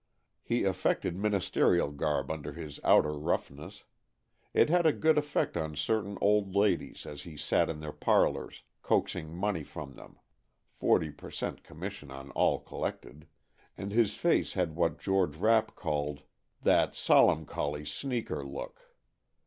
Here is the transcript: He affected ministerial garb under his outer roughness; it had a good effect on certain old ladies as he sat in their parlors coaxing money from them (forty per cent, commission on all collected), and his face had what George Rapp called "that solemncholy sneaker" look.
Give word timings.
He 0.41 0.63
affected 0.63 1.15
ministerial 1.15 1.91
garb 1.91 2.31
under 2.31 2.53
his 2.53 2.79
outer 2.83 3.13
roughness; 3.19 3.83
it 4.51 4.67
had 4.67 4.87
a 4.87 4.93
good 4.93 5.15
effect 5.15 5.55
on 5.55 5.75
certain 5.75 6.17
old 6.19 6.55
ladies 6.55 7.05
as 7.05 7.21
he 7.21 7.37
sat 7.37 7.69
in 7.69 7.81
their 7.81 7.91
parlors 7.91 8.63
coaxing 8.81 9.31
money 9.31 9.63
from 9.63 9.93
them 9.93 10.17
(forty 10.71 11.11
per 11.11 11.29
cent, 11.29 11.61
commission 11.63 12.09
on 12.09 12.31
all 12.31 12.57
collected), 12.57 13.27
and 13.77 13.91
his 13.91 14.15
face 14.15 14.53
had 14.53 14.75
what 14.75 14.97
George 14.97 15.35
Rapp 15.35 15.75
called 15.75 16.23
"that 16.63 16.93
solemncholy 16.93 17.85
sneaker" 17.85 18.43
look. 18.43 18.95